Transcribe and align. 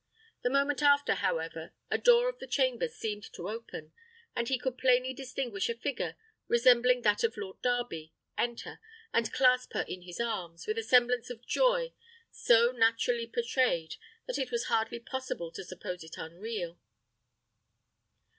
The 0.41 0.49
moment 0.49 0.81
after, 0.81 1.13
however, 1.13 1.73
a 1.91 1.99
door 1.99 2.27
of 2.27 2.39
the 2.39 2.47
chamber 2.47 2.87
seemed 2.87 3.31
to 3.33 3.47
open, 3.49 3.93
and 4.35 4.49
he 4.49 4.57
could 4.57 4.79
plainly 4.79 5.13
distinguish 5.13 5.69
a 5.69 5.75
figure, 5.77 6.17
resembling 6.47 7.03
that 7.03 7.23
of 7.23 7.37
Lord 7.37 7.61
Darby, 7.61 8.11
enter, 8.35 8.79
and 9.13 9.31
clasp 9.31 9.73
her 9.73 9.85
in 9.87 10.01
his 10.01 10.19
arms, 10.19 10.65
with 10.65 10.79
a 10.79 10.83
semblance 10.83 11.29
of 11.29 11.45
joy 11.45 11.93
so 12.31 12.71
naturally 12.71 13.27
portrayed, 13.27 13.97
that 14.25 14.39
it 14.39 14.49
was 14.49 14.63
hardly 14.69 14.99
possible 14.99 15.51
to 15.51 15.63
suppose 15.63 16.03
it 16.03 16.17
unreal. 16.17 16.79